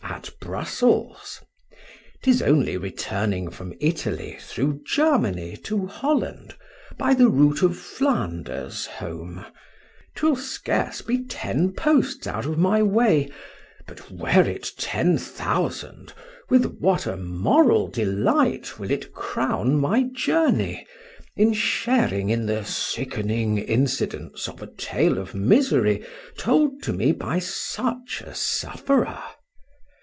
[0.03, 6.53] at Brussels;—'tis only returning from Italy through Germany to Holland,
[6.97, 13.31] by the route of Flanders, home;—'twill scarce be ten posts out of my way;
[13.87, 16.13] but, were it ten thousand!
[16.49, 20.85] with what a moral delight will it crown my journey,
[21.35, 26.05] in sharing in the sickening incidents of a tale of misery
[26.37, 29.19] told to me by such a sufferer?